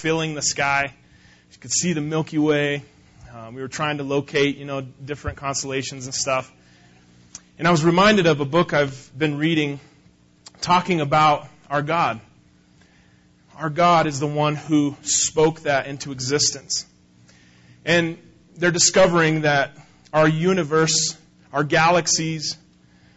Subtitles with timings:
[0.00, 0.94] filling the sky.
[1.52, 2.82] You could see the Milky Way.
[3.34, 6.50] Um, we were trying to locate, you know, different constellations and stuff.
[7.58, 9.78] And I was reminded of a book I've been reading
[10.62, 12.18] talking about our God.
[13.58, 16.86] Our God is the one who spoke that into existence.
[17.84, 18.16] And
[18.56, 19.76] they're discovering that
[20.14, 21.14] our universe,
[21.52, 22.56] our galaxies,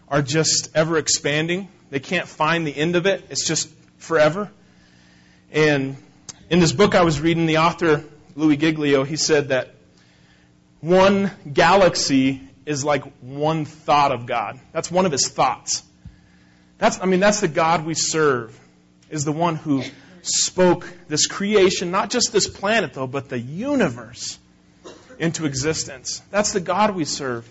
[0.10, 1.70] are just ever expanding.
[1.92, 3.70] They can't find the end of it, it's just
[4.00, 4.52] forever.
[5.50, 5.96] And
[6.50, 8.04] in this book I was reading, the author,
[8.36, 9.76] Louis Giglio, he said that
[10.82, 14.60] one galaxy is like one thought of God.
[14.72, 15.84] That's one of his thoughts.
[16.78, 18.60] That's, I mean, that's the God we serve,
[19.10, 19.84] is the one who
[20.22, 24.38] spoke this creation, not just this planet, though, but the universe
[25.20, 26.22] into existence.
[26.32, 27.48] That's the God we serve.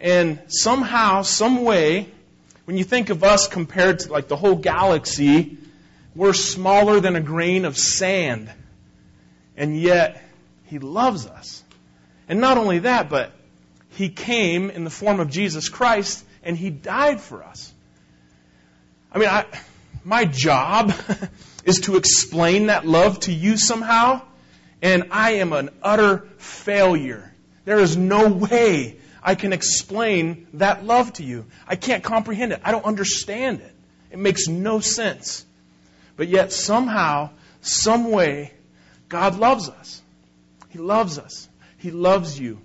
[0.00, 2.08] And somehow, some way,
[2.64, 5.58] when you think of us compared to like the whole galaxy,
[6.14, 8.50] we're smaller than a grain of sand.
[9.56, 10.22] And yet,
[10.64, 11.62] He loves us.
[12.28, 13.32] And not only that, but
[13.90, 17.72] He came in the form of Jesus Christ and He died for us.
[19.12, 19.46] I mean, I,
[20.04, 20.92] my job
[21.64, 24.22] is to explain that love to you somehow,
[24.82, 27.32] and I am an utter failure.
[27.64, 31.46] There is no way I can explain that love to you.
[31.66, 32.60] I can't comprehend it.
[32.64, 33.74] I don't understand it.
[34.10, 35.44] It makes no sense.
[36.18, 37.30] But yet, somehow,
[37.60, 38.52] some way,
[39.08, 40.02] God loves us.
[40.68, 41.48] He loves us.
[41.78, 42.60] He loves you.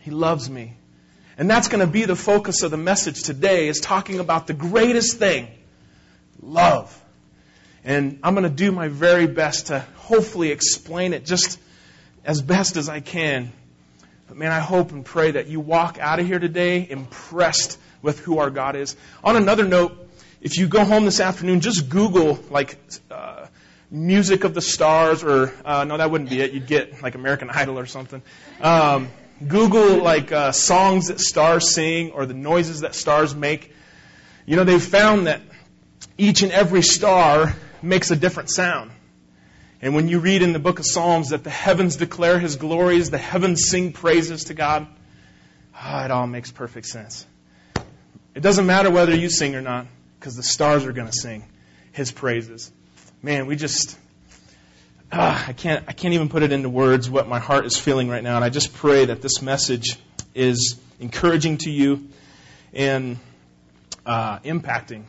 [0.00, 0.74] He loves me.
[1.36, 4.54] And that's going to be the focus of the message today is talking about the
[4.54, 5.48] greatest thing,
[6.40, 6.98] love.
[7.82, 11.58] And I'm going to do my very best to hopefully explain it just
[12.24, 13.52] as best as I can.
[14.28, 18.20] But man, I hope and pray that you walk out of here today impressed with
[18.20, 18.94] who our God is.
[19.24, 20.03] On another note,
[20.44, 22.78] if you go home this afternoon, just Google like
[23.10, 23.46] uh,
[23.90, 26.52] music of the stars, or uh, no, that wouldn't be it.
[26.52, 28.22] You'd get like American Idol or something.
[28.60, 29.08] Um,
[29.48, 33.72] Google like uh, songs that stars sing or the noises that stars make.
[34.44, 35.40] You know, they've found that
[36.18, 38.90] each and every star makes a different sound.
[39.80, 43.10] And when you read in the book of Psalms that the heavens declare his glories,
[43.10, 44.86] the heavens sing praises to God,
[45.82, 47.26] oh, it all makes perfect sense.
[48.34, 49.86] It doesn't matter whether you sing or not,
[50.24, 51.44] because the stars are going to sing
[51.92, 52.72] his praises.
[53.20, 53.94] Man, we just,
[55.12, 58.08] uh, I can't, I can't even put it into words what my heart is feeling
[58.08, 58.36] right now.
[58.36, 59.98] And I just pray that this message
[60.34, 62.08] is encouraging to you
[62.72, 63.18] and
[64.06, 65.02] uh, impacting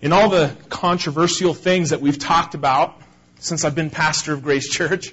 [0.00, 2.96] in all the controversial things that we've talked about
[3.40, 5.12] since I've been pastor of Grace Church,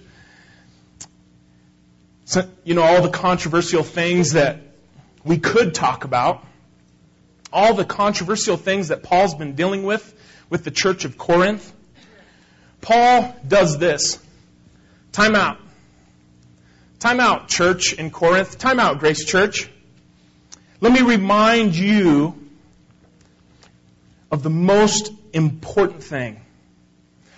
[2.64, 4.60] you know, all the controversial things that
[5.24, 6.46] we could talk about,
[7.53, 10.14] all the controversial things that Paul's been dealing with
[10.50, 11.72] with the church of Corinth,
[12.81, 14.19] Paul does this.
[15.14, 15.59] Time out.
[17.00, 18.58] Time out, church in Corinth.
[18.58, 19.69] Time out, Grace Church.
[20.81, 22.36] Let me remind you
[24.31, 26.42] of the most important thing.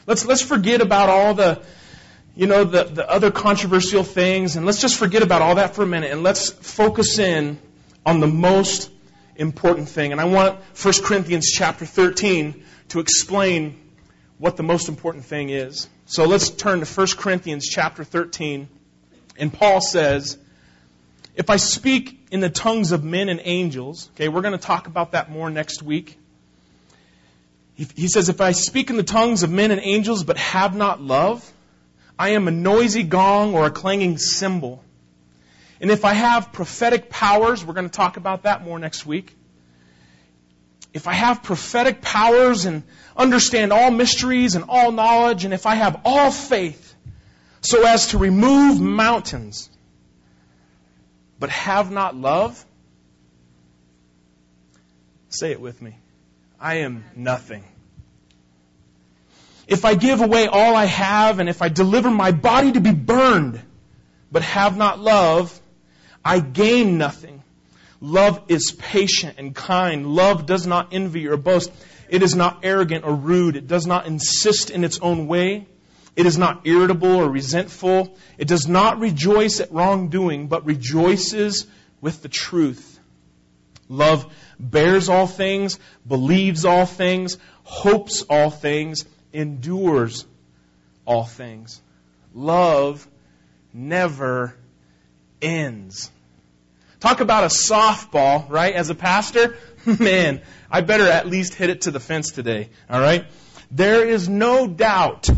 [0.07, 1.61] Let's, let's forget about all the,
[2.35, 5.83] you know, the, the other controversial things, and let's just forget about all that for
[5.83, 7.59] a minute, and let's focus in
[8.05, 8.89] on the most
[9.35, 10.11] important thing.
[10.11, 13.79] And I want 1 Corinthians chapter 13 to explain
[14.37, 15.87] what the most important thing is.
[16.05, 18.67] So let's turn to 1 Corinthians chapter 13,
[19.37, 20.37] and Paul says,
[21.35, 24.87] if I speak in the tongues of men and angels, okay, we're going to talk
[24.87, 26.17] about that more next week.
[27.75, 31.01] He says, If I speak in the tongues of men and angels but have not
[31.01, 31.51] love,
[32.17, 34.81] I am a noisy gong or a clanging cymbal.
[35.81, 39.35] And if I have prophetic powers, we're going to talk about that more next week.
[40.93, 42.83] If I have prophetic powers and
[43.17, 46.95] understand all mysteries and all knowledge, and if I have all faith
[47.59, 49.69] so as to remove mountains,
[51.37, 52.65] but have not love,
[55.27, 55.97] say it with me.
[56.59, 57.65] I am nothing.
[59.67, 62.93] If I give away all I have and if I deliver my body to be
[62.93, 63.59] burned,
[64.31, 65.59] but have not love,
[66.25, 67.43] I gain nothing.
[68.01, 70.07] Love is patient and kind.
[70.07, 71.71] Love does not envy or boast.
[72.09, 73.55] It is not arrogant or rude.
[73.55, 75.67] It does not insist in its own way.
[76.15, 78.17] It is not irritable or resentful.
[78.39, 81.67] It does not rejoice at wrongdoing, but rejoices
[82.01, 82.99] with the truth.
[83.87, 84.25] Love
[84.59, 90.25] bears all things, believes all things, hopes all things, endures
[91.05, 91.81] all things.
[92.33, 93.07] Love
[93.73, 94.55] never
[95.41, 96.09] ends.
[96.99, 98.73] Talk about a softball, right?
[98.73, 99.55] As a pastor,
[99.99, 103.25] man, I better at least hit it to the fence today, all right?
[103.71, 105.29] There is no doubt,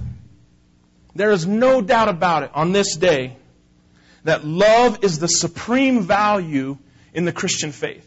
[1.15, 3.37] there is no doubt about it on this day
[4.23, 6.77] that love is the supreme value
[7.13, 8.05] in the Christian faith.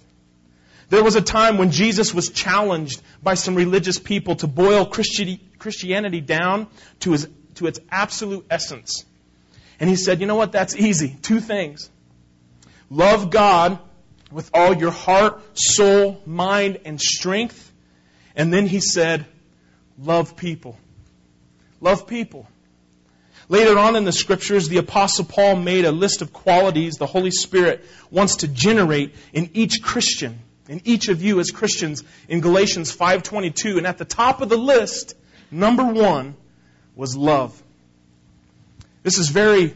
[0.91, 6.21] There was a time when Jesus was challenged by some religious people to boil Christianity
[6.21, 6.67] down
[7.01, 9.05] to, his, to its absolute essence.
[9.79, 10.53] And he said, you know what?
[10.53, 11.17] That's easy.
[11.23, 11.89] Two things.
[12.91, 13.79] Love God
[14.33, 17.73] with all your heart, soul, mind, and strength.
[18.35, 19.27] And then he said,
[19.99, 20.77] love people.
[21.81, 22.47] Love people.
[23.49, 27.33] Later on in the scriptures, the apostle Paul made a list of qualities the Holy
[27.33, 30.39] Spirit wants to generate in each Christian,
[30.69, 34.57] in each of you as Christians in Galatians 5:22, and at the top of the
[34.57, 35.15] list,
[35.51, 36.37] number 1
[36.95, 37.61] was love.
[39.03, 39.75] This is very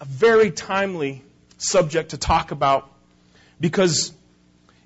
[0.00, 1.22] a very timely
[1.62, 2.90] subject to talk about
[3.60, 4.12] because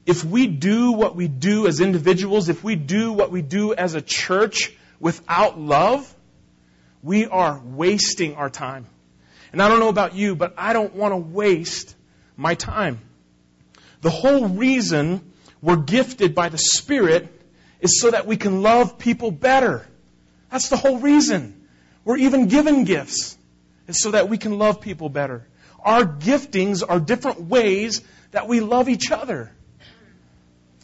[0.07, 3.95] if we do what we do as individuals, if we do what we do as
[3.95, 6.15] a church without love,
[7.03, 8.87] we are wasting our time.
[9.53, 11.95] And I don't know about you, but I don't want to waste
[12.37, 13.01] my time.
[14.01, 15.33] The whole reason
[15.63, 17.29] we're gifted by the Spirit
[17.81, 19.87] is so that we can love people better.
[20.51, 21.67] That's the whole reason.
[22.05, 23.39] We're even given gifts.
[23.89, 25.47] It's so that we can love people better.
[25.85, 28.01] Our giftings are different ways
[28.31, 29.53] that we love each other.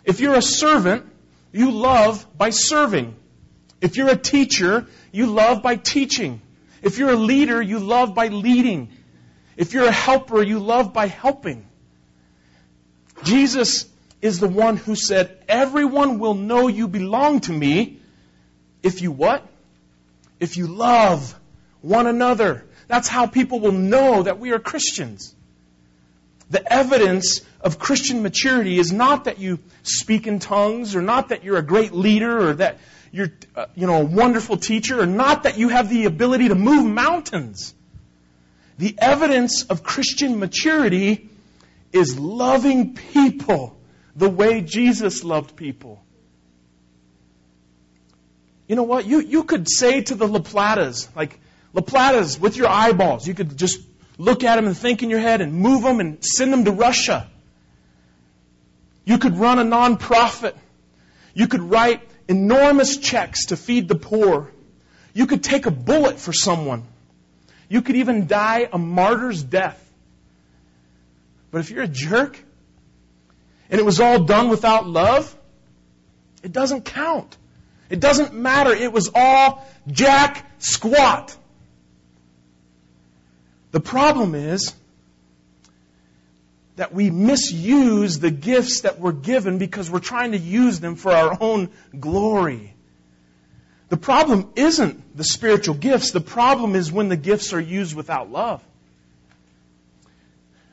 [0.05, 1.07] If you're a servant,
[1.53, 3.17] you love by serving.
[3.81, 6.43] If you're a teacher, you love by teaching.
[6.83, 8.93] If you're a leader, you love by leading.
[9.57, 11.67] If you're a helper, you love by helping.
[13.23, 13.87] Jesus
[14.23, 18.01] is the one who said, Everyone will know you belong to me
[18.83, 19.47] if you what?
[20.39, 21.39] If you love
[21.81, 22.67] one another.
[22.91, 25.33] That's how people will know that we are Christians.
[26.51, 31.45] The evidence of Christian maturity is not that you speak in tongues or not that
[31.45, 32.79] you're a great leader or that
[33.13, 36.57] you're uh, you know a wonderful teacher or not that you have the ability to
[36.57, 37.73] move mountains.
[38.79, 41.29] The evidence of Christian maturity
[41.93, 43.79] is loving people
[44.17, 46.03] the way Jesus loved people.
[48.67, 49.07] You know what?
[49.07, 51.39] You, you could say to the La Platas, like,
[51.73, 53.81] La Platas, with your eyeballs, you could just
[54.19, 56.73] look at them and think in your head and move them and send them to
[56.73, 57.29] Russia.
[59.05, 60.55] You could run a nonprofit.
[61.35, 64.51] You could write enormous checks to feed the poor.
[65.15, 66.85] You could take a bullet for someone.
[67.69, 69.79] You could even die a martyr's death.
[71.51, 72.39] But if you're a jerk
[73.71, 75.35] and it was all done without love,
[76.43, 77.37] it doesn't count.
[77.89, 78.73] It doesn't matter.
[78.73, 81.37] It was all jack squat.
[83.73, 84.75] The problem is
[86.77, 91.13] that we misuse the gifts that we're given because we're trying to use them for
[91.13, 91.69] our own
[91.99, 92.75] glory.
[93.91, 96.13] The problem isn't the spiritual gifts.
[96.13, 98.63] The problem is when the gifts are used without love.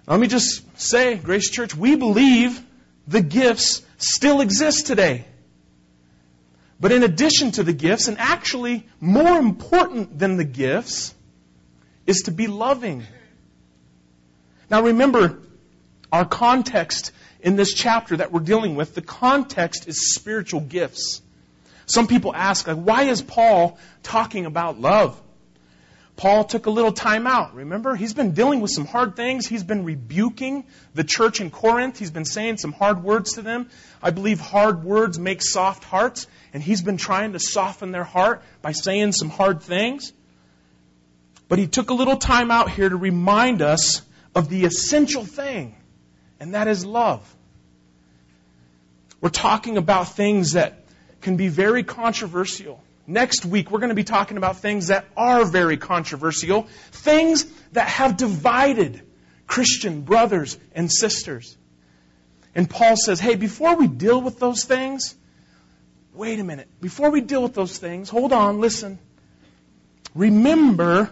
[0.08, 2.62] Let me just say, Grace Church, we believe
[3.08, 5.26] the gifts still exist today.
[6.80, 11.14] But in addition to the gifts, and actually more important than the gifts,
[12.08, 13.04] is to be loving.
[14.72, 15.40] Now remember,
[16.12, 17.12] our context
[17.42, 21.22] in this chapter that we're dealing with, the context is spiritual gifts.
[21.86, 25.22] Some people ask, like, why is Paul talking about love?
[26.18, 27.54] Paul took a little time out.
[27.54, 29.46] Remember, he's been dealing with some hard things.
[29.46, 32.00] He's been rebuking the church in Corinth.
[32.00, 33.70] He's been saying some hard words to them.
[34.02, 38.42] I believe hard words make soft hearts, and he's been trying to soften their heart
[38.64, 40.12] by saying some hard things.
[41.50, 44.02] But he took a little time out here to remind us
[44.36, 45.76] of the essential thing
[46.40, 47.36] and that is love.
[49.22, 50.84] We're talking about things that
[51.22, 52.84] can be very controversial.
[53.08, 57.88] Next week, we're going to be talking about things that are very controversial, things that
[57.88, 59.02] have divided
[59.48, 61.58] Christian brothers and sisters.
[62.54, 65.16] And Paul says, hey, before we deal with those things,
[66.14, 66.68] wait a minute.
[66.82, 69.00] Before we deal with those things, hold on, listen.
[70.14, 71.12] Remember,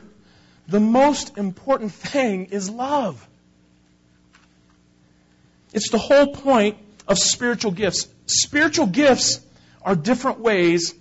[0.68, 3.26] the most important thing is love.
[5.74, 8.08] It's the whole point of spiritual gifts.
[8.26, 9.42] Spiritual gifts
[9.82, 10.94] are different ways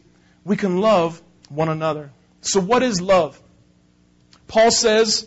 [0.44, 2.10] we can love one another.
[2.42, 3.40] So, what is love?
[4.48, 5.26] Paul says,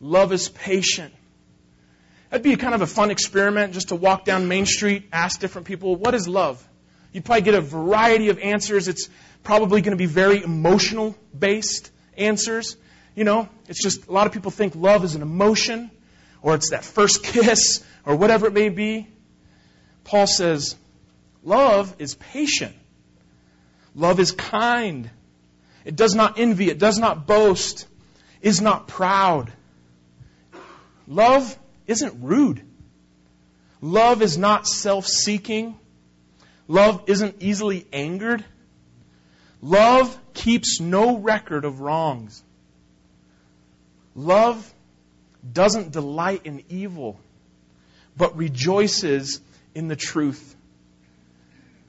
[0.00, 1.14] love is patient.
[2.30, 5.66] That'd be kind of a fun experiment just to walk down Main Street, ask different
[5.66, 6.62] people, what is love?
[7.12, 8.86] You'd probably get a variety of answers.
[8.86, 9.08] It's
[9.42, 12.76] probably going to be very emotional based answers.
[13.18, 15.90] You know, it's just a lot of people think love is an emotion
[16.40, 19.08] or it's that first kiss, or whatever it may be.
[20.04, 20.76] Paul says,
[21.42, 22.76] love is patient.
[23.96, 25.10] Love is kind.
[25.84, 26.70] It does not envy.
[26.70, 27.88] It does not boast.
[28.40, 29.52] Is not proud.
[31.08, 31.58] Love
[31.88, 32.62] isn't rude.
[33.80, 35.76] Love is not self seeking.
[36.68, 38.44] Love isn't easily angered.
[39.60, 42.44] Love keeps no record of wrongs.
[44.18, 44.74] Love
[45.52, 47.20] doesn't delight in evil,
[48.16, 49.40] but rejoices
[49.76, 50.56] in the truth.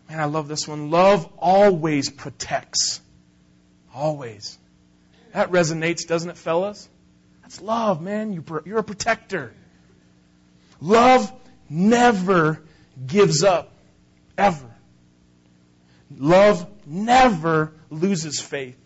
[0.08, 0.92] Man, I love this one.
[0.92, 3.02] Love always protects.
[3.96, 4.60] Always.
[5.34, 6.88] That resonates, doesn't it, fellas?
[7.42, 8.44] That's love, man.
[8.64, 9.52] You're a protector.
[10.80, 11.32] Love
[11.68, 12.62] never
[13.08, 13.74] gives up.
[14.38, 14.70] Ever.
[16.16, 18.78] Love never loses faith,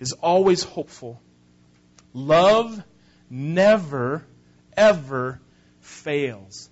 [0.00, 1.20] is always hopeful.
[2.26, 2.82] Love
[3.30, 4.24] never,
[4.76, 5.40] ever
[5.80, 6.68] fails.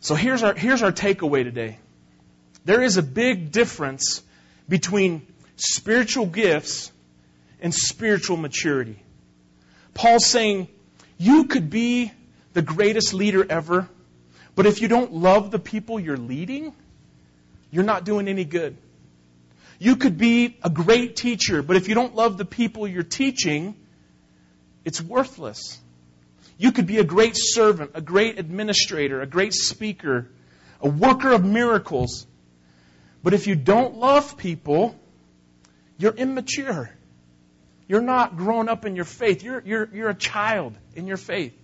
[0.00, 1.78] So here's our, here's our takeaway today.
[2.64, 4.22] There is a big difference
[4.68, 5.26] between
[5.56, 6.92] spiritual gifts
[7.60, 9.02] and spiritual maturity.
[9.94, 10.68] Paul's saying,
[11.18, 12.12] you could be
[12.52, 13.88] the greatest leader ever,
[14.54, 16.72] but if you don't love the people you're leading,
[17.70, 18.76] you're not doing any good.
[19.82, 23.74] You could be a great teacher, but if you don't love the people you're teaching,
[24.84, 25.76] it's worthless.
[26.56, 30.30] You could be a great servant, a great administrator, a great speaker,
[30.80, 32.28] a worker of miracles.
[33.24, 34.94] But if you don't love people,
[35.98, 36.88] you're immature.
[37.88, 39.42] You're not grown up in your faith.
[39.42, 41.60] You're, you're, you're a child in your faith.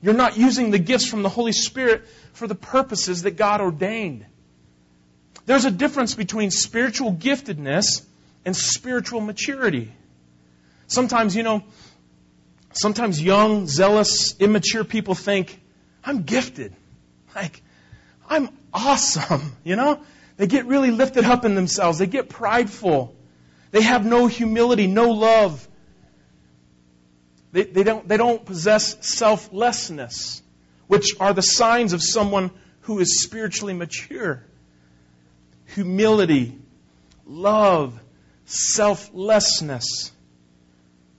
[0.00, 4.24] You're not using the gifts from the Holy Spirit for the purposes that God ordained.
[5.46, 8.04] There's a difference between spiritual giftedness
[8.44, 9.92] and spiritual maturity.
[10.88, 11.62] Sometimes, you know,
[12.72, 15.60] sometimes young, zealous, immature people think,
[16.04, 16.74] I'm gifted.
[17.34, 17.62] Like,
[18.28, 20.00] I'm awesome, you know?
[20.36, 21.98] They get really lifted up in themselves.
[21.98, 23.16] They get prideful.
[23.70, 25.66] They have no humility, no love.
[27.52, 30.42] They, they, don't, they don't possess selflessness,
[30.88, 32.50] which are the signs of someone
[32.82, 34.44] who is spiritually mature.
[35.74, 36.58] Humility,
[37.26, 37.98] love,
[38.44, 40.12] selflessness.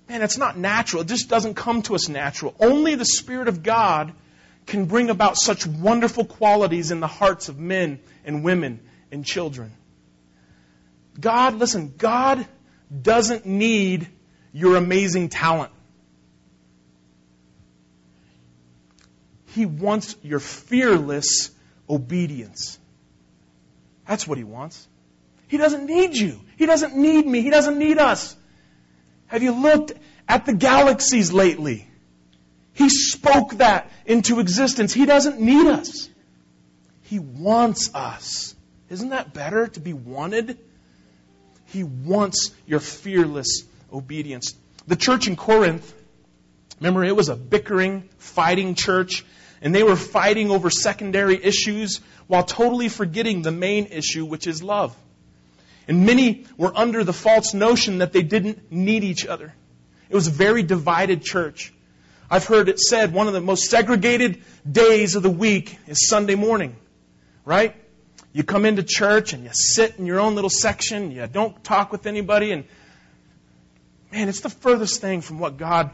[0.10, 1.02] Man, it's not natural.
[1.02, 2.56] It just doesn't come to us natural.
[2.60, 4.14] Only the Spirit of God
[4.66, 8.80] can bring about such wonderful qualities in the hearts of men and women
[9.12, 9.74] and children.
[11.20, 12.46] God, listen, God
[13.02, 14.08] doesn't need
[14.54, 15.72] your amazing talent.
[19.48, 21.52] He wants your fearless
[21.90, 22.78] obedience.
[24.08, 24.88] That's what He wants.
[25.48, 26.40] He doesn't need you.
[26.58, 27.42] He doesn't need me.
[27.42, 28.36] He doesn't need us.
[29.28, 29.94] Have you looked
[30.28, 31.88] at the galaxies lately?
[32.74, 34.94] He spoke that into existence.
[34.94, 36.10] He doesn't need us.
[37.04, 38.56] He wants us.
[38.90, 40.58] Isn't that better to be wanted?
[41.66, 44.54] He wants your fearless obedience.
[44.88, 45.94] The church in Corinth,
[46.80, 49.26] remember, it was a bickering, fighting church.
[49.62, 54.62] And they were fighting over secondary issues while totally forgetting the main issue, which is
[54.62, 54.96] love.
[55.88, 59.54] And many were under the false notion that they didn't need each other.
[60.10, 61.74] It was a very divided church.
[62.30, 66.36] I've heard it said one of the most segregated days of the week is Sunday
[66.36, 66.76] morning,
[67.46, 67.76] right?
[68.34, 71.92] You come into church and you sit in your own little section, you don't talk
[71.92, 72.66] with anybody, and
[74.12, 75.92] man, it's the furthest thing from what God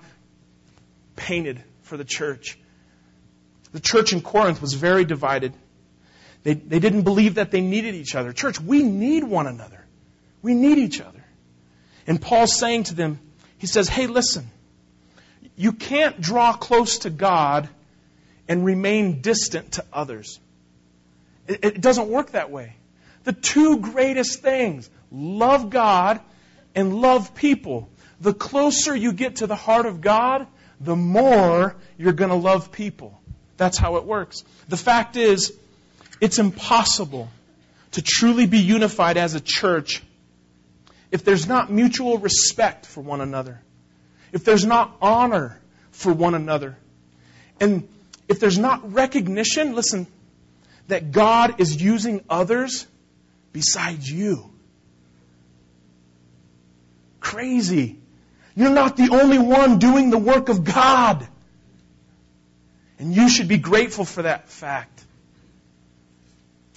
[1.15, 2.57] painted for the church.
[3.73, 5.53] The church in Corinth was very divided.
[6.43, 8.31] They, they didn't believe that they needed each other.
[8.31, 9.83] Church, we need one another.
[10.41, 11.23] We need each other.
[12.05, 13.19] And Paul's saying to them,
[13.57, 14.49] he says, hey, listen,
[15.55, 17.69] you can't draw close to God
[18.47, 20.39] and remain distant to others.
[21.47, 22.75] It, it doesn't work that way.
[23.23, 26.19] The two greatest things, love God
[26.75, 27.89] and love people.
[28.19, 30.47] The closer you get to the heart of God,
[30.79, 33.21] the more you're going to love people.
[33.57, 34.43] That's how it works.
[34.67, 35.53] The fact is,
[36.19, 37.29] it's impossible
[37.91, 40.01] to truly be unified as a church
[41.11, 43.61] if there's not mutual respect for one another,
[44.31, 45.59] if there's not honor
[45.91, 46.75] for one another,
[47.59, 47.87] and
[48.27, 50.07] if there's not recognition, listen,
[50.87, 52.87] that God is using others
[53.51, 54.49] besides you.
[57.19, 57.99] Crazy.
[58.55, 61.27] You're not the only one doing the work of God.
[63.03, 65.03] And you should be grateful for that fact.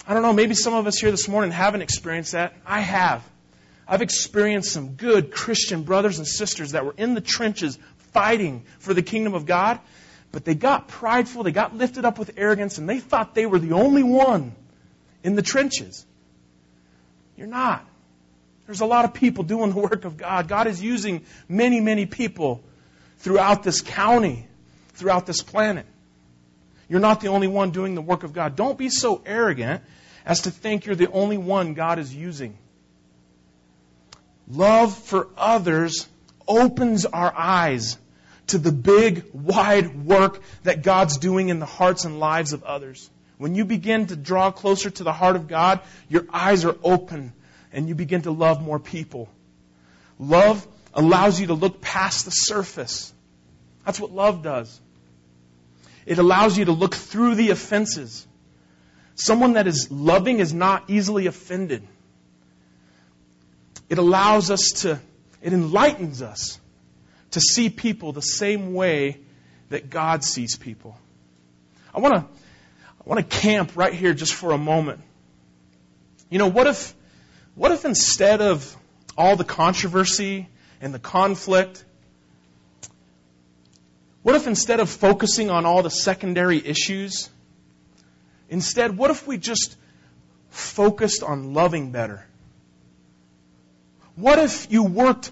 [0.05, 2.53] I don't know, maybe some of us here this morning haven't experienced that.
[2.65, 3.23] I have.
[3.87, 7.79] I've experienced some good Christian brothers and sisters that were in the trenches
[8.11, 9.79] fighting for the kingdom of God,
[10.33, 13.59] but they got prideful, they got lifted up with arrogance, and they thought they were
[13.59, 14.53] the only one
[15.23, 16.05] in the trenches.
[17.37, 17.87] You're not.
[18.65, 20.49] There's a lot of people doing the work of God.
[20.49, 22.61] God is using many, many people
[23.19, 24.45] throughout this county,
[24.89, 25.85] throughout this planet.
[26.89, 28.55] You're not the only one doing the work of God.
[28.55, 29.83] Don't be so arrogant
[30.25, 32.57] as to think you're the only one God is using.
[34.47, 36.07] Love for others
[36.47, 37.97] opens our eyes
[38.47, 43.09] to the big, wide work that God's doing in the hearts and lives of others.
[43.37, 47.33] When you begin to draw closer to the heart of God, your eyes are open
[47.73, 49.29] and you begin to love more people.
[50.17, 53.13] Love allows you to look past the surface.
[53.85, 54.79] That's what love does.
[56.07, 58.25] It allows you to look through the offenses.
[59.15, 61.85] Someone that is loving is not easily offended.
[63.89, 65.01] It allows us to,
[65.41, 66.59] it enlightens us
[67.31, 69.19] to see people the same way
[69.67, 70.97] that God sees people.
[71.93, 75.01] I want to I want to camp right here just for a moment.
[76.29, 76.95] You know, what if
[77.55, 78.75] what if instead of
[79.17, 80.47] all the controversy
[80.79, 81.83] and the conflict,
[84.27, 87.29] what if instead of focusing on all the secondary issues,
[88.49, 89.77] instead, what if we just
[90.49, 92.25] focused on loving better?
[94.17, 95.31] What if you worked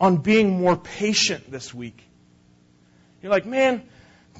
[0.00, 2.02] on being more patient this week?
[3.22, 3.84] You're like, man,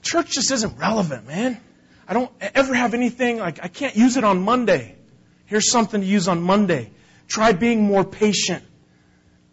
[0.03, 1.61] church just isn't relevant, man.
[2.09, 4.97] I don't ever have anything, like, I can't use it on Monday.
[5.47, 6.91] Here's something to use on Monday.
[7.29, 8.65] Try being more patient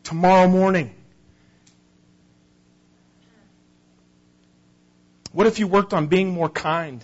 [0.02, 0.96] tomorrow morning.
[5.34, 7.04] What if you worked on being more kind?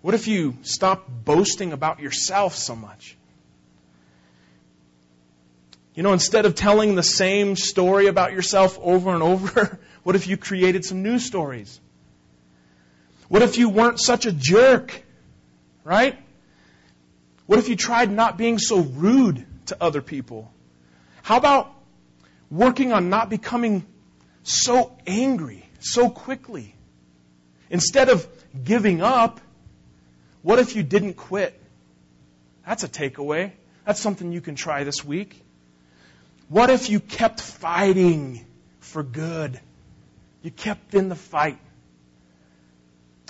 [0.00, 3.16] What if you stopped boasting about yourself so much?
[5.94, 10.26] You know, instead of telling the same story about yourself over and over, what if
[10.26, 11.80] you created some new stories?
[13.28, 15.02] What if you weren't such a jerk?
[15.84, 16.18] Right?
[17.46, 20.52] What if you tried not being so rude to other people?
[21.22, 21.72] How about
[22.50, 23.86] working on not becoming
[24.42, 26.74] so angry so quickly.
[27.70, 28.26] Instead of
[28.64, 29.40] giving up,
[30.42, 31.60] what if you didn't quit?
[32.66, 33.52] That's a takeaway.
[33.84, 35.40] That's something you can try this week.
[36.48, 38.44] What if you kept fighting
[38.80, 39.60] for good?
[40.42, 41.58] You kept in the fight.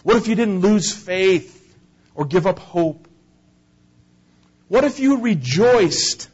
[0.02, 1.76] What if you didn't lose faith
[2.14, 3.08] or give up hope?
[4.68, 6.28] What if you rejoiced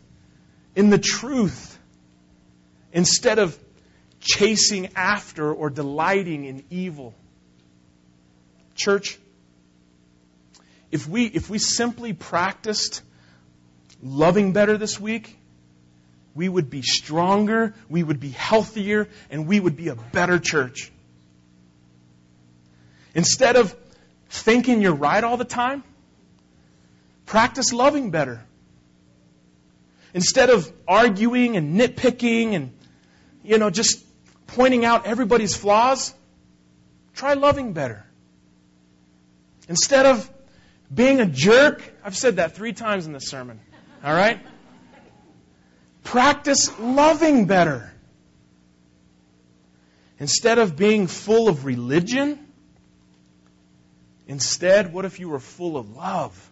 [0.74, 1.78] in the truth
[2.92, 3.58] instead of
[4.20, 7.14] chasing after or delighting in evil.
[8.74, 9.18] Church,
[10.90, 13.02] if we, if we simply practiced
[14.02, 15.36] loving better this week,
[16.34, 20.90] we would be stronger, we would be healthier, and we would be a better church.
[23.14, 23.74] Instead of
[24.28, 25.82] thinking you're right all the time,
[27.26, 28.40] practice loving better.
[30.14, 32.72] Instead of arguing and nitpicking and,
[33.44, 34.04] you know, just
[34.54, 36.14] pointing out everybody's flaws,
[37.14, 38.04] try loving better.
[39.68, 40.30] Instead of
[40.92, 43.60] being a jerk, I've said that three times in this sermon,
[44.02, 44.40] all right?
[46.02, 47.92] Practice loving better.
[50.18, 52.38] Instead of being full of religion,
[54.26, 56.50] instead, what if you were full of love?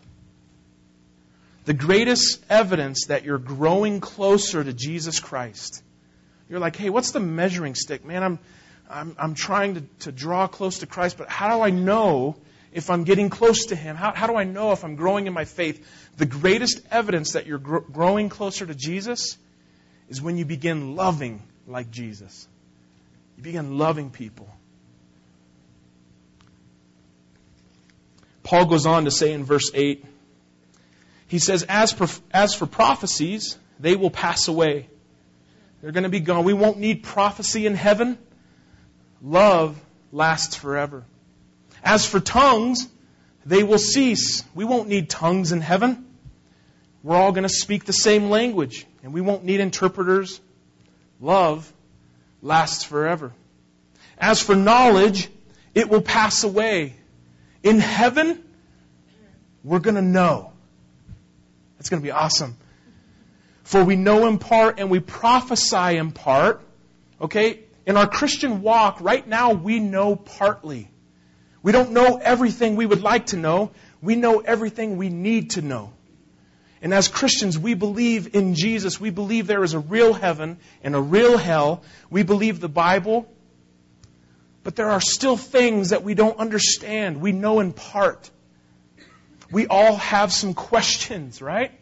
[1.64, 5.82] The greatest evidence that you're growing closer to Jesus Christ
[6.48, 8.04] you're like, hey, what's the measuring stick?
[8.04, 8.38] Man, I'm,
[8.88, 12.36] I'm, I'm trying to, to draw close to Christ, but how do I know
[12.72, 13.96] if I'm getting close to Him?
[13.96, 15.86] How, how do I know if I'm growing in my faith?
[16.16, 19.36] The greatest evidence that you're gr- growing closer to Jesus
[20.08, 22.48] is when you begin loving like Jesus.
[23.36, 24.48] You begin loving people.
[28.42, 30.04] Paul goes on to say in verse 8,
[31.26, 31.94] he says, As
[32.32, 34.88] as for prophecies, they will pass away.
[35.80, 36.44] They're going to be gone.
[36.44, 38.18] We won't need prophecy in heaven.
[39.22, 39.80] Love
[40.12, 41.04] lasts forever.
[41.84, 42.88] As for tongues,
[43.46, 44.42] they will cease.
[44.54, 46.06] We won't need tongues in heaven.
[47.02, 50.40] We're all going to speak the same language, and we won't need interpreters.
[51.20, 51.72] Love
[52.42, 53.32] lasts forever.
[54.18, 55.28] As for knowledge,
[55.74, 56.94] it will pass away.
[57.62, 58.42] In heaven,
[59.62, 60.52] we're going to know.
[61.76, 62.56] That's going to be awesome.
[63.68, 66.62] For we know in part and we prophesy in part.
[67.20, 67.60] Okay?
[67.84, 70.90] In our Christian walk, right now, we know partly.
[71.62, 73.72] We don't know everything we would like to know.
[74.00, 75.92] We know everything we need to know.
[76.80, 78.98] And as Christians, we believe in Jesus.
[78.98, 81.82] We believe there is a real heaven and a real hell.
[82.08, 83.30] We believe the Bible.
[84.64, 87.20] But there are still things that we don't understand.
[87.20, 88.30] We know in part.
[89.52, 91.77] We all have some questions, right?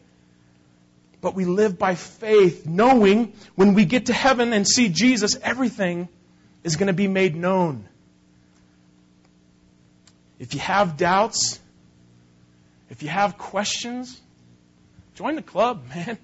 [1.27, 6.09] But we live by faith, knowing when we get to heaven and see Jesus, everything
[6.63, 7.89] is going to be made known.
[10.39, 11.59] If you have doubts,
[12.91, 14.21] if you have questions,
[15.17, 16.17] join the club, man.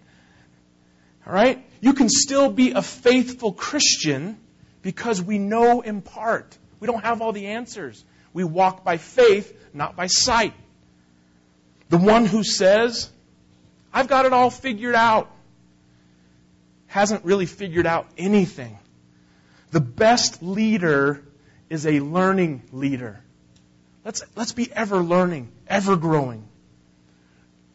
[1.26, 1.66] All right?
[1.80, 4.38] You can still be a faithful Christian
[4.82, 6.56] because we know in part.
[6.78, 8.04] We don't have all the answers.
[8.32, 10.54] We walk by faith, not by sight.
[11.88, 13.10] The one who says,
[13.92, 15.30] I've got it all figured out,
[16.86, 18.78] hasn't really figured out anything.
[19.70, 21.22] The best leader
[21.68, 23.22] is a learning leader.
[24.04, 26.46] Let's, let's be ever learning, ever growing.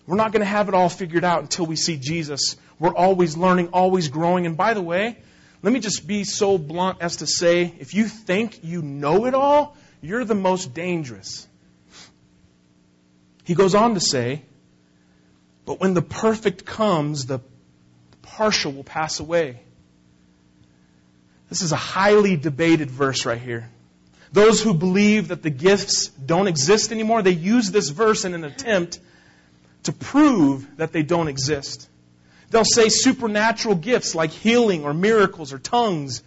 [0.06, 2.56] We're not going to have it all figured out until we see Jesus.
[2.80, 4.46] We're always learning, always growing.
[4.46, 5.18] And by the way,
[5.62, 9.34] let me just be so blunt as to say if you think you know it
[9.34, 11.48] all, you're the most dangerous.
[13.44, 14.44] He goes on to say,
[15.68, 17.42] but when the perfect comes, the
[18.22, 19.60] partial will pass away.
[21.50, 23.70] This is a highly debated verse right here.
[24.32, 28.46] Those who believe that the gifts don't exist anymore, they use this verse in an
[28.46, 29.00] attempt
[29.84, 31.90] to prove that they don't exist.
[32.50, 36.24] They'll say supernatural gifts like healing or miracles or tongues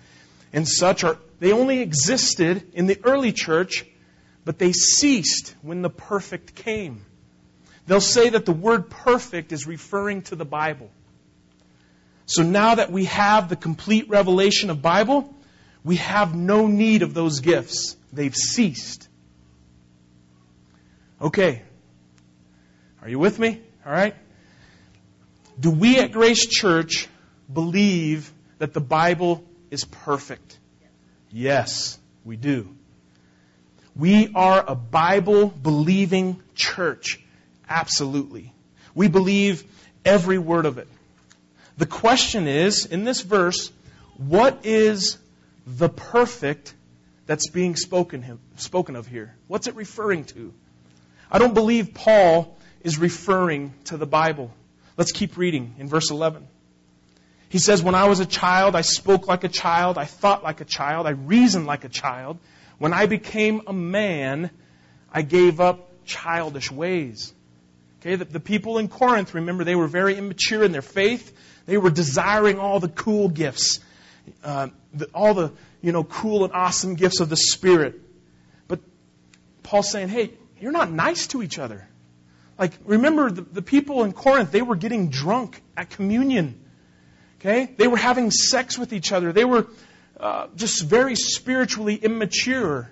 [0.52, 3.86] and such are they only existed in the early church,
[4.44, 7.06] but they ceased when the perfect came.
[7.90, 10.92] They'll say that the word perfect is referring to the Bible.
[12.24, 15.34] So now that we have the complete revelation of Bible,
[15.82, 17.96] we have no need of those gifts.
[18.12, 19.08] They've ceased.
[21.20, 21.62] Okay,
[23.02, 23.60] are you with me?
[23.84, 24.14] All right?
[25.58, 27.08] Do we at Grace Church
[27.52, 30.60] believe that the Bible is perfect?
[31.32, 32.68] Yes, we do.
[33.96, 37.18] We are a Bible believing church.
[37.70, 38.52] Absolutely.
[38.94, 39.64] We believe
[40.04, 40.88] every word of it.
[41.78, 43.70] The question is, in this verse,
[44.16, 45.16] what is
[45.66, 46.74] the perfect
[47.26, 49.34] that's being spoken, spoken of here?
[49.46, 50.52] What's it referring to?
[51.30, 54.52] I don't believe Paul is referring to the Bible.
[54.96, 56.46] Let's keep reading in verse 11.
[57.48, 60.60] He says, When I was a child, I spoke like a child, I thought like
[60.60, 62.38] a child, I reasoned like a child.
[62.78, 64.50] When I became a man,
[65.12, 67.32] I gave up childish ways.
[68.00, 71.36] Okay, the, the people in Corinth, remember, they were very immature in their faith.
[71.66, 73.80] They were desiring all the cool gifts,
[74.42, 78.00] uh, the, all the you know cool and awesome gifts of the Spirit.
[78.68, 78.80] But
[79.62, 81.86] Paul's saying, hey, you're not nice to each other.
[82.58, 86.60] Like, remember, the, the people in Corinth, they were getting drunk at communion.
[87.40, 87.74] Okay?
[87.76, 89.32] They were having sex with each other.
[89.32, 89.66] They were
[90.18, 92.90] uh, just very spiritually immature.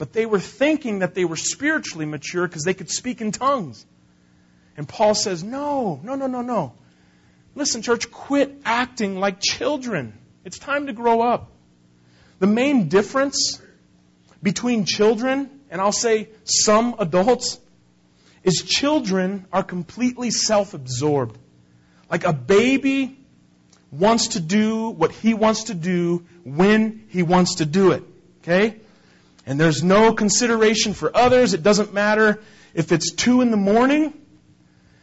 [0.00, 3.84] But they were thinking that they were spiritually mature because they could speak in tongues.
[4.74, 6.72] And Paul says, no, no, no, no, no.
[7.54, 10.14] Listen, church, quit acting like children.
[10.42, 11.52] It's time to grow up.
[12.38, 13.60] The main difference
[14.42, 17.58] between children and I'll say some adults,
[18.42, 21.38] is children are completely self absorbed.
[22.10, 23.18] Like a baby
[23.92, 28.02] wants to do what he wants to do when he wants to do it.
[28.42, 28.80] Okay?
[29.46, 31.54] And there's no consideration for others.
[31.54, 32.42] It doesn't matter
[32.74, 34.14] if it's two in the morning.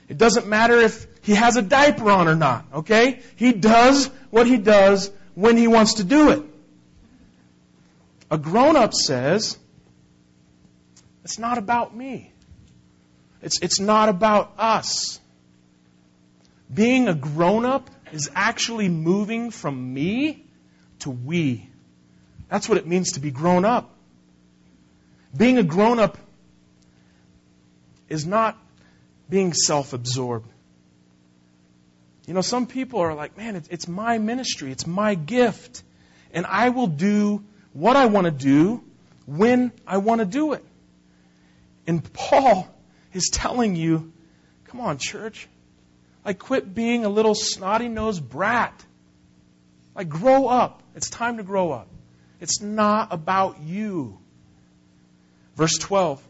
[0.08, 2.66] It doesn't matter if he has a diaper on or not.
[2.74, 3.22] Okay?
[3.36, 6.44] He does what he does when he wants to do it.
[8.30, 9.58] A grown up says,
[11.24, 12.32] it's not about me.
[13.42, 15.20] It's, it's not about us.
[16.74, 20.46] Being a grown up is actually moving from me
[21.00, 21.70] to we.
[22.50, 23.97] That's what it means to be grown up.
[25.38, 26.18] Being a grown up
[28.10, 28.58] is not
[29.30, 30.50] being self absorbed.
[32.26, 35.82] You know, some people are like, man, it's, my ministry, it's my gift,
[36.34, 38.84] and I will do what I want to do
[39.26, 40.66] when I want to do it.
[41.86, 42.68] And Paul
[43.14, 44.12] is telling you,
[44.66, 45.48] come on, church.
[46.26, 48.86] Like, quit being a little snotty nosed brat.
[49.96, 50.84] Like, grow up.
[50.96, 51.88] It's time to grow up.
[52.42, 54.20] It's not about you.
[55.58, 56.22] Verse 12.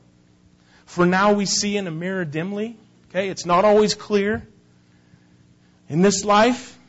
[0.86, 2.78] For now we see in a mirror dimly.
[3.10, 4.48] Okay, it's not always clear.
[5.90, 6.80] In this life,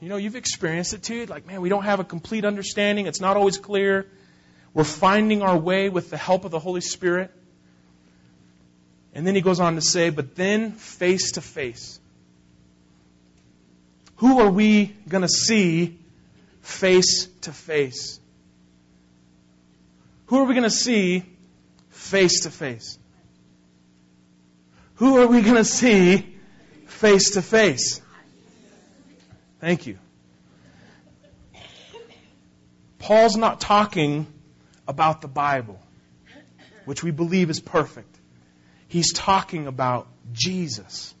[0.00, 1.26] you know, you've experienced it too.
[1.26, 3.06] Like, man, we don't have a complete understanding.
[3.06, 4.06] It's not always clear.
[4.74, 7.32] We're finding our way with the help of the Holy Spirit.
[9.12, 11.98] And then he goes on to say, but then face to face.
[14.16, 15.98] Who are we going to see
[16.62, 18.20] face to face?
[20.26, 21.24] Who are we going to see
[21.96, 22.98] face to face?
[24.96, 26.36] Who are we going to see
[26.86, 28.00] face to face?
[29.60, 29.98] Thank you.
[32.98, 34.26] Paul's not talking
[34.86, 35.80] about the Bible,
[36.84, 38.18] which we believe is perfect.
[38.88, 41.14] He's talking about Jesus.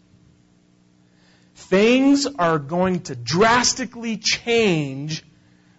[1.54, 5.24] Things are going to drastically change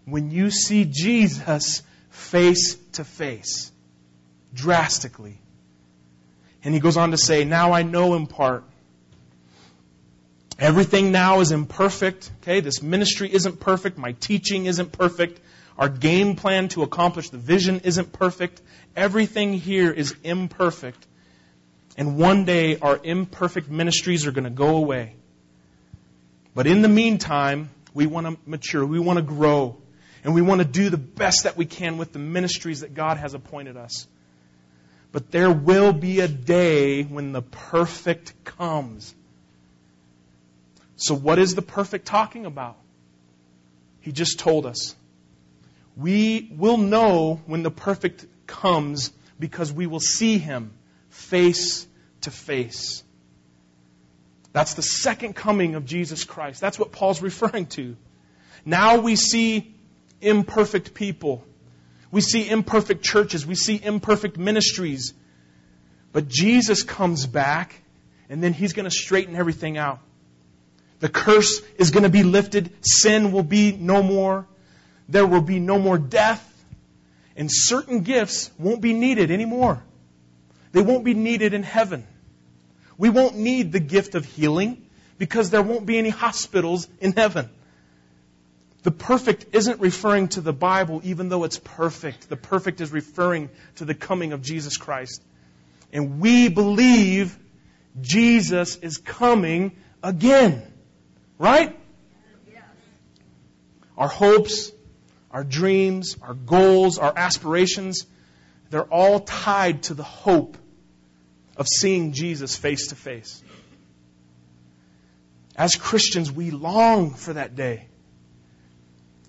[0.05, 3.71] when you see Jesus face to face.
[4.53, 5.39] Drastically.
[6.63, 8.63] And he goes on to say, Now I know in part.
[10.60, 12.31] Everything now is imperfect.
[12.41, 13.97] Okay, this ministry isn't perfect.
[13.97, 15.39] My teaching isn't perfect.
[15.77, 18.62] Our game plan to accomplish the vision isn't perfect.
[18.95, 21.05] Everything here is imperfect.
[21.95, 25.15] And one day our imperfect ministries are going to go away.
[26.55, 28.83] But in the meantime, we want to mature.
[28.83, 29.77] We want to grow.
[30.23, 33.17] And we want to do the best that we can with the ministries that God
[33.17, 34.07] has appointed us.
[35.11, 39.13] But there will be a day when the perfect comes.
[40.97, 42.77] So, what is the perfect talking about?
[44.01, 44.95] He just told us.
[45.95, 50.71] We will know when the perfect comes because we will see him
[51.09, 51.87] face
[52.21, 53.03] to face.
[54.53, 56.61] That's the second coming of Jesus Christ.
[56.61, 57.95] That's what Paul's referring to.
[58.65, 59.73] Now we see
[60.21, 61.45] imperfect people.
[62.11, 63.45] We see imperfect churches.
[63.45, 65.13] We see imperfect ministries.
[66.13, 67.81] But Jesus comes back,
[68.29, 69.99] and then he's going to straighten everything out.
[70.99, 72.71] The curse is going to be lifted.
[72.81, 74.47] Sin will be no more.
[75.09, 76.43] There will be no more death.
[77.35, 79.83] And certain gifts won't be needed anymore.
[80.71, 82.07] They won't be needed in heaven.
[82.97, 84.87] We won't need the gift of healing
[85.19, 87.49] because there won't be any hospitals in heaven.
[88.88, 92.30] The perfect isn't referring to the Bible, even though it's perfect.
[92.30, 95.21] The perfect is referring to the coming of Jesus Christ.
[95.91, 97.38] And we believe
[98.00, 100.71] Jesus is coming again.
[101.38, 101.78] Right?
[103.97, 104.71] Our hopes,
[105.32, 108.06] our dreams, our goals, our aspirations,
[108.69, 110.58] they're all tied to the hope
[111.58, 113.43] of seeing Jesus face to face.
[115.58, 117.88] As Christians, we long for that day.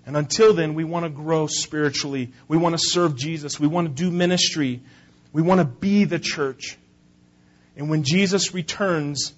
[0.09, 2.31] And until then, we want to grow spiritually.
[2.47, 3.59] We want to serve Jesus.
[3.59, 4.81] We want to do ministry.
[5.31, 6.79] We want to be the church.
[7.77, 9.33] And when Jesus returns,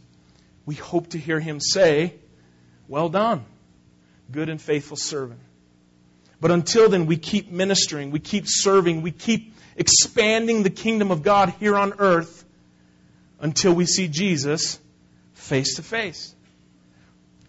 [0.66, 2.16] we hope to hear him say,
[2.88, 3.44] Well done,
[4.32, 5.42] good and faithful servant.
[6.40, 11.22] But until then, we keep ministering, we keep serving, we keep expanding the kingdom of
[11.22, 12.46] God here on earth
[13.42, 14.80] until we see Jesus
[15.34, 16.34] face to face.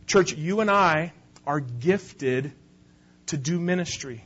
[0.09, 1.13] Church, you and I
[1.47, 2.55] are gifted
[3.33, 4.23] to do ministry.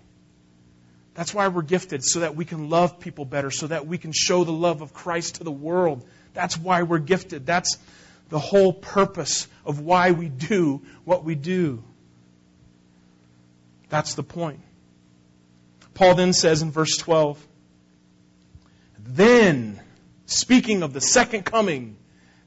[1.15, 4.13] That's why we're gifted, so that we can love people better, so that we can
[4.13, 6.05] show the love of Christ to the world.
[6.35, 7.47] That's why we're gifted.
[7.47, 7.79] That's
[8.29, 11.85] the whole purpose of why we do what we do.
[13.91, 14.61] That's the point.
[15.95, 17.47] Paul then says in verse 12,
[18.99, 19.81] Then,
[20.27, 21.97] speaking of the second coming,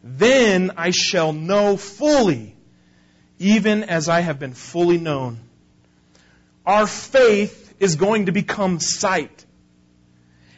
[0.04, 2.58] then I shall know fully,
[3.39, 5.39] even as I have been fully known
[6.65, 9.45] our faith is going to become sight.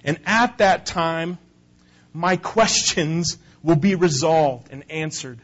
[0.04, 1.38] And at that time,
[2.14, 5.40] my questions will be resolved and answered.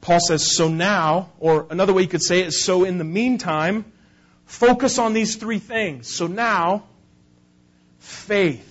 [0.00, 3.04] Paul says, so now, or another way you could say it is, so in the
[3.04, 3.84] meantime,
[4.46, 6.14] focus on these three things.
[6.14, 6.84] So now,
[7.98, 8.66] faith.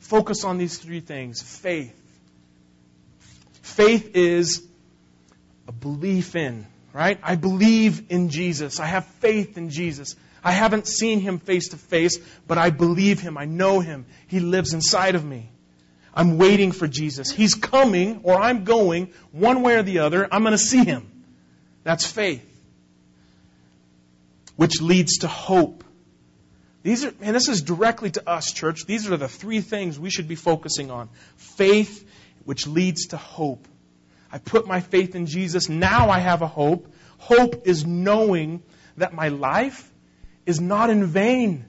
[0.00, 1.40] Focus on these three things.
[1.40, 1.96] Faith.
[3.62, 4.66] Faith is
[5.66, 7.18] a belief in right?
[7.22, 8.80] I believe in Jesus.
[8.80, 10.16] I have faith in Jesus.
[10.42, 13.36] I haven't seen him face to face, but I believe him.
[13.36, 14.06] I know him.
[14.26, 15.50] He lives inside of me.
[16.14, 17.30] I'm waiting for Jesus.
[17.30, 20.26] He's coming, or I'm going, one way or the other.
[20.32, 21.10] I'm going to see him.
[21.84, 22.46] That's faith.
[24.56, 25.84] Which leads to hope.
[26.82, 28.86] These are, and this is directly to us, church.
[28.86, 31.10] These are the three things we should be focusing on.
[31.36, 32.08] Faith,
[32.44, 33.68] which leads to hope.
[34.32, 35.68] I put my faith in Jesus.
[35.68, 36.92] Now I have a hope.
[37.18, 38.62] Hope is knowing
[38.96, 39.90] that my life
[40.46, 41.64] is not in vain.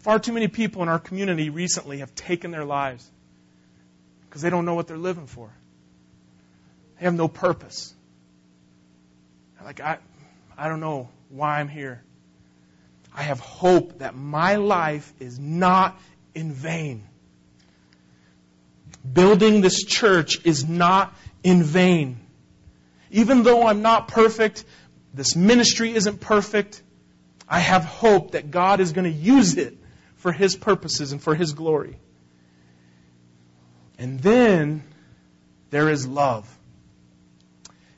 [0.00, 3.08] Far too many people in our community recently have taken their lives
[4.22, 5.52] because they don't know what they're living for.
[6.98, 7.94] They have no purpose.
[9.64, 9.98] like, I,
[10.58, 12.02] I don't know why I'm here.
[13.14, 16.00] I have hope that my life is not
[16.34, 17.04] in vain.
[19.10, 22.20] Building this church is not in vain.
[23.10, 24.64] Even though I'm not perfect,
[25.12, 26.82] this ministry isn't perfect,
[27.48, 29.76] I have hope that God is going to use it
[30.16, 31.98] for His purposes and for His glory.
[33.98, 34.82] And then
[35.70, 36.48] there is love.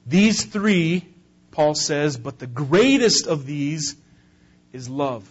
[0.06, 1.06] These three,
[1.50, 3.96] Paul says, but the greatest of these
[4.72, 5.30] is love.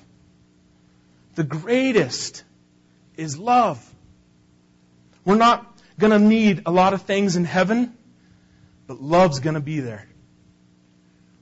[1.35, 2.43] The greatest
[3.17, 3.92] is love.
[5.25, 5.65] We're not
[5.99, 7.95] going to need a lot of things in heaven,
[8.87, 10.07] but love's going to be there.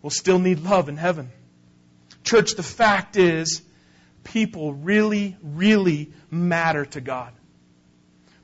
[0.01, 1.31] We'll still need love in heaven.
[2.23, 3.61] Church, the fact is,
[4.23, 7.33] people really, really matter to God.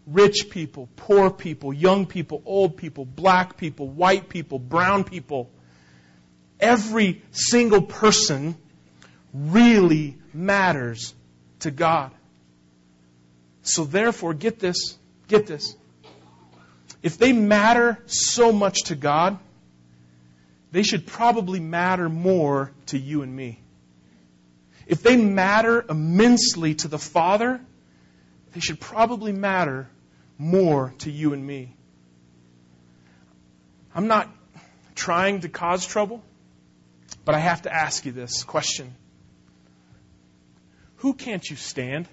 [0.06, 5.52] Rich people, poor people, young people, old people, black people, white people, brown people.
[6.60, 8.56] Every single person
[9.34, 11.13] really matters
[11.60, 12.12] to God.
[13.63, 15.75] So therefore, get this, get this.
[17.03, 19.39] If they matter so much to God,
[20.71, 23.61] they should probably matter more to you and me.
[24.85, 27.61] If they matter immensely to the Father,
[28.53, 29.89] they should probably matter
[30.37, 31.75] more to you and me.
[33.93, 34.29] I'm not
[34.95, 36.23] trying to cause trouble,
[37.25, 38.95] but I have to ask you this question
[40.97, 42.07] Who can't you stand?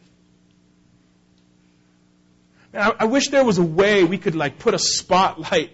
[2.74, 5.70] I, I wish there was a way we could like put a spotlight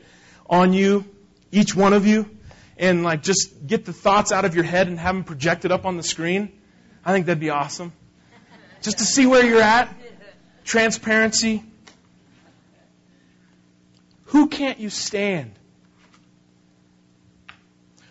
[0.48, 1.04] on you,
[1.50, 2.28] each one of you,
[2.76, 5.86] and like just get the thoughts out of your head and have them projected up
[5.86, 6.52] on the screen.
[7.04, 7.92] I think that'd be awesome.
[8.82, 9.94] Just to see where you're at.
[10.64, 11.62] Transparency.
[14.26, 15.52] Who can't you stand?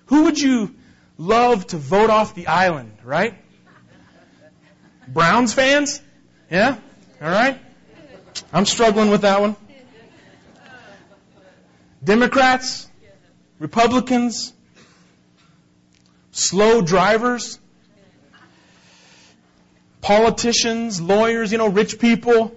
[0.08, 0.75] Who would you
[1.17, 3.36] love to vote off the island, right?
[5.08, 6.02] Browns fans?
[6.49, 6.78] Yeah?
[7.21, 7.60] All right?
[8.54, 9.56] I'm struggling with that one.
[12.04, 12.88] Democrats?
[13.60, 14.54] Republicans?
[16.32, 17.60] Slow drivers?
[20.02, 22.56] Politicians, lawyers, you know, rich people.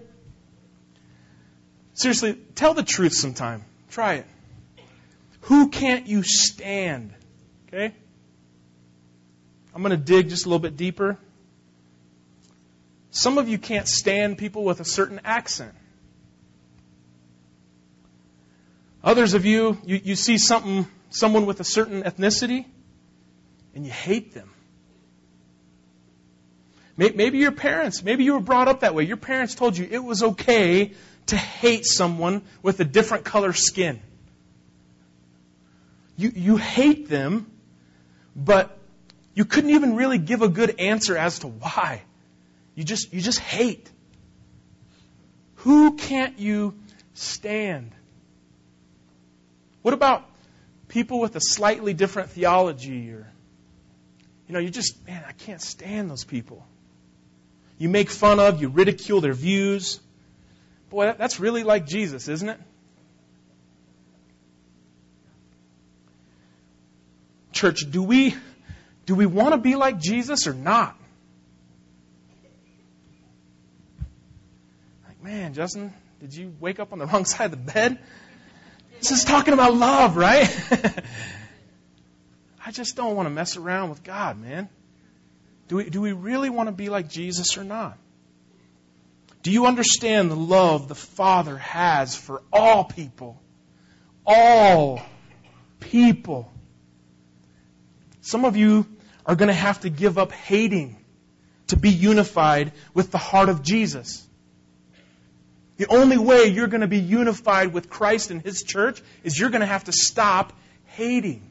[1.94, 3.64] Seriously, tell the truth sometime.
[3.90, 4.26] Try it.
[5.42, 7.12] Who can't you stand?
[7.68, 7.92] Okay?
[9.74, 11.18] I'm going to dig just a little bit deeper.
[13.12, 15.74] Some of you can't stand people with a certain accent.
[19.04, 22.64] Others of you, you, you see something, someone with a certain ethnicity,
[23.74, 24.50] and you hate them.
[26.96, 29.04] Maybe your parents, maybe you were brought up that way.
[29.04, 30.92] Your parents told you it was okay
[31.26, 34.00] to hate someone with a different color skin.
[36.16, 37.50] You, you hate them,
[38.34, 38.78] but
[39.34, 42.02] you couldn't even really give a good answer as to why.
[42.74, 43.90] You just, you just hate.
[45.56, 46.74] Who can't you
[47.14, 47.92] stand?
[49.82, 50.24] What about
[50.88, 53.32] people with a slightly different theology or
[54.48, 56.66] you know, you just man, I can't stand those people.
[57.78, 59.98] You make fun of, you ridicule their views.
[60.90, 62.60] Boy, that's really like Jesus, isn't it?
[67.52, 68.34] Church, do we
[69.06, 70.96] do we want to be like Jesus or not?
[75.22, 77.98] Man, Justin, did you wake up on the wrong side of the bed?
[78.98, 80.48] This is talking about love, right?
[82.64, 84.68] I just don't want to mess around with God, man.
[85.68, 87.98] Do we, do we really want to be like Jesus or not?
[89.42, 93.42] Do you understand the love the Father has for all people?
[94.24, 95.02] All
[95.80, 96.52] people.
[98.20, 98.86] Some of you
[99.26, 100.96] are going to have to give up hating
[101.68, 104.28] to be unified with the heart of Jesus.
[105.82, 109.50] The only way you're going to be unified with Christ and His church is you're
[109.50, 110.52] going to have to stop
[110.84, 111.50] hating.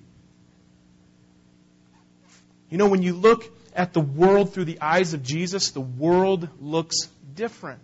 [2.70, 3.44] You know, when you look
[3.76, 7.82] at the world through the eyes of Jesus, the world looks different.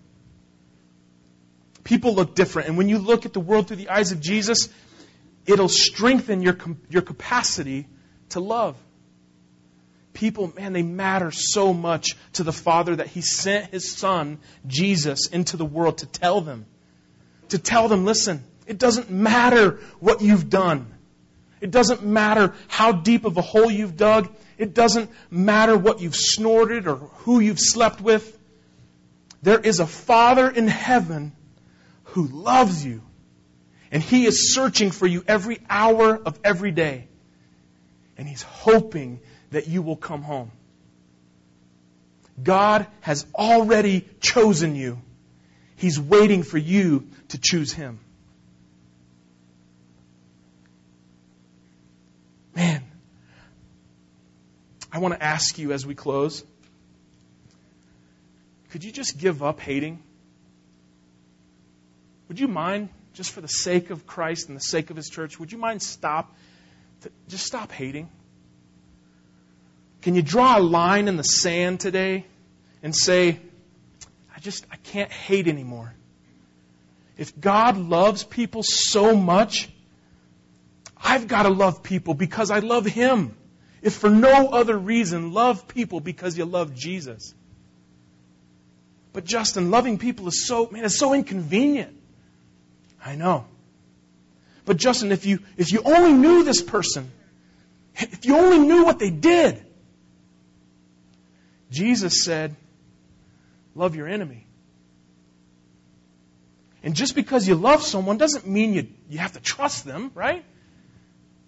[1.84, 2.70] People look different.
[2.70, 4.70] And when you look at the world through the eyes of Jesus,
[5.46, 6.56] it'll strengthen your,
[6.90, 7.90] your capacity
[8.30, 8.78] to love
[10.18, 15.28] people, man, they matter so much to the Father that He sent His Son, Jesus,
[15.28, 16.66] into the world to tell them.
[17.50, 20.92] To tell them, listen, it doesn't matter what you've done.
[21.62, 24.30] It doesn't matter how deep of a hole you've dug.
[24.58, 28.38] It doesn't matter what you've snorted or who you've slept with.
[29.44, 31.32] There is a Father in heaven
[32.06, 33.04] who loves you.
[33.92, 37.08] And He is searching for you every hour of every day.
[38.18, 39.20] And He's hoping
[39.52, 40.52] that you will come home.
[42.42, 45.02] God has already chosen you.
[45.76, 48.00] He's waiting for you to choose Him.
[52.56, 52.84] Man,
[54.92, 56.44] I want to ask you as we close
[58.72, 60.04] could you just give up hating?
[62.28, 65.40] Would you mind, just for the sake of Christ and the sake of His church,
[65.40, 66.36] would you mind stop,
[67.28, 68.10] just stop hating?
[70.02, 72.26] Can you draw a line in the sand today
[72.82, 73.40] and say,
[74.36, 75.94] I just, I can't hate anymore?
[77.18, 79.70] If God loves people so much,
[80.96, 83.36] I've got to love people because I love Him.
[83.82, 87.34] If for no other reason, love people because you love Jesus.
[89.14, 91.96] But Justin, loving people is so, man, it's so inconvenient.
[93.04, 93.46] I know.
[94.68, 97.10] But Justin, if you, if you only knew this person,
[97.96, 99.66] if you only knew what they did,
[101.72, 102.54] Jesus said,
[103.76, 104.46] love your enemy.
[106.84, 110.44] And just because you love someone doesn't mean you, you have to trust them, right?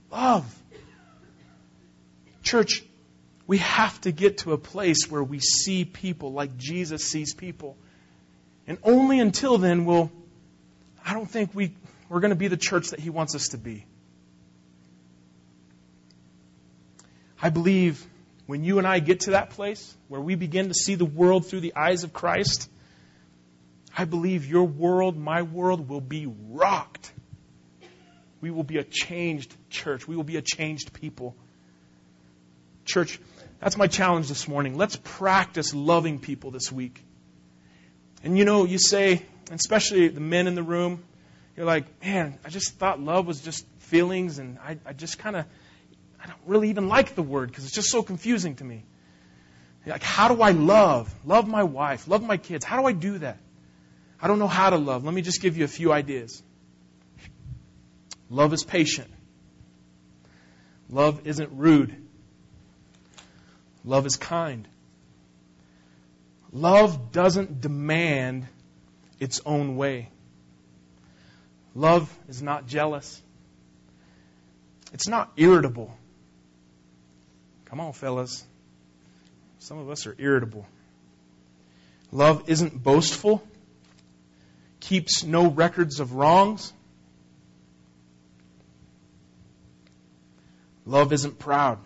[0.09, 0.57] Love.
[2.41, 2.86] Church,
[3.47, 7.76] we have to get to a place where we see people like Jesus sees people.
[8.65, 10.09] And only until then will,
[11.05, 11.74] I don't think we,
[12.10, 13.86] we're going to be the church that He wants us to be.
[17.41, 18.05] I believe
[18.47, 21.45] when you and I get to that place where we begin to see the world
[21.45, 22.70] through the eyes of Christ,
[23.95, 27.12] I believe your world, my world, will be rocked.
[28.41, 30.07] We will be a changed church.
[30.07, 31.36] We will be a changed people.
[32.86, 33.20] Church,
[33.60, 34.78] that's my challenge this morning.
[34.78, 37.03] Let's practice loving people this week.
[38.24, 41.03] And you know, you say, especially the men in the room,
[41.60, 45.36] you're like, man, I just thought love was just feelings, and I, I just kind
[45.36, 45.45] of,
[46.24, 48.86] I don't really even like the word because it's just so confusing to me.
[49.86, 51.14] Like, how do I love?
[51.26, 52.64] Love my wife, love my kids.
[52.64, 53.39] How do I do that?
[54.22, 55.03] I don't know how to love.
[55.03, 56.41] Let me just give you a few ideas.
[58.30, 59.12] Love is patient.
[60.89, 61.93] Love isn't rude.
[63.84, 64.66] Love is kind.
[66.53, 68.47] Love doesn't demand
[69.20, 70.07] its own way.
[71.76, 73.22] Love is not jealous.
[74.93, 75.95] It's not irritable.
[77.65, 78.43] Come on, fellas.
[79.59, 80.65] Some of us are irritable.
[82.11, 83.43] Love isn't boastful
[84.80, 86.74] keeps no records of wrongs.
[90.86, 91.78] Love isn't proud.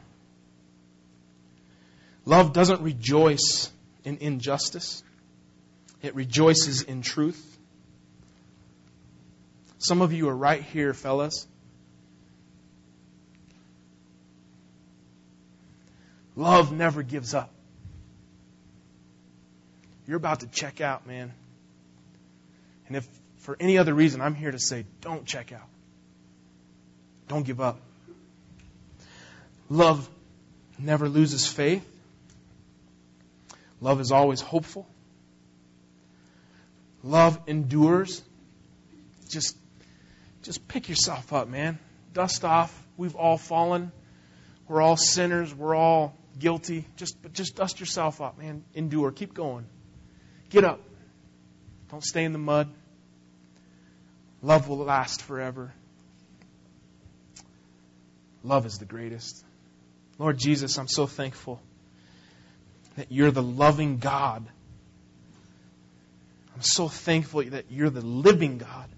[2.26, 3.70] Love doesn't rejoice
[4.06, 5.04] in injustice.
[6.02, 7.53] It rejoices in truth.
[9.84, 11.46] Some of you are right here, fellas.
[16.38, 17.50] Love never gives up.
[20.08, 21.34] You're about to check out, man.
[22.88, 23.06] And if
[23.40, 25.68] for any other reason, I'm here to say, don't check out.
[27.28, 27.82] Don't give up.
[29.70, 30.10] Love
[30.80, 31.86] never loses faith.
[33.82, 34.88] Love is always hopeful.
[37.04, 38.22] Love endures.
[39.28, 39.58] Just,
[40.44, 41.80] just pick yourself up, man.
[42.14, 42.78] Dust off.
[42.98, 43.92] We've all fallen.
[44.68, 45.54] We're all sinners.
[45.54, 46.86] We're all guilty.
[46.98, 48.64] Just, but just dust yourself up, man.
[48.76, 49.12] Endure.
[49.12, 49.66] Keep going.
[50.50, 50.80] Get up.
[51.90, 52.70] Don't stay in the mud.
[54.42, 55.74] Love will last forever.
[58.44, 59.44] Love is the greatest.
[60.20, 61.62] Lord Jesus, I'm so thankful
[62.98, 64.46] that you're the loving God.
[66.54, 68.90] I'm so thankful that you're the living God.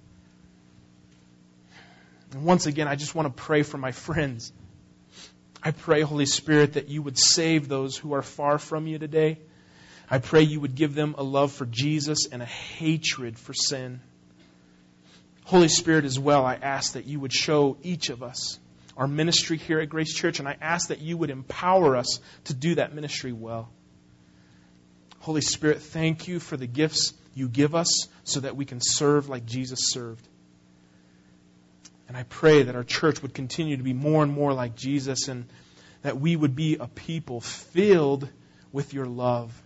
[2.36, 4.51] And once again, I just want to pray for my friends.
[5.63, 9.39] I pray, Holy Spirit, that you would save those who are far from you today.
[10.11, 14.01] I pray you would give them a love for Jesus and a hatred for sin.
[15.45, 18.59] Holy Spirit, as well, I ask that you would show each of us
[18.97, 22.53] our ministry here at Grace Church, and I ask that you would empower us to
[22.53, 23.69] do that ministry well.
[25.19, 29.29] Holy Spirit, thank you for the gifts you give us so that we can serve
[29.29, 30.27] like Jesus served.
[32.08, 35.28] And I pray that our church would continue to be more and more like Jesus
[35.28, 35.45] and
[36.03, 38.30] that we would be a people filled
[38.72, 39.60] with your love.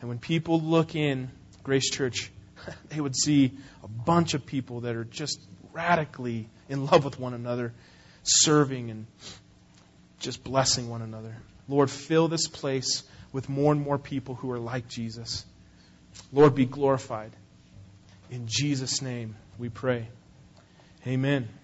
[0.00, 1.30] And when people look in
[1.64, 2.30] Grace Church,
[2.88, 5.40] they would see a bunch of people that are just
[5.72, 7.72] radically in love with one another,
[8.22, 9.06] serving and
[10.20, 11.36] just blessing one another.
[11.68, 15.44] Lord, fill this place with more and more people who are like Jesus.
[16.32, 17.32] Lord, be glorified.
[18.30, 20.06] In Jesus' name we pray.
[21.06, 21.54] Amen.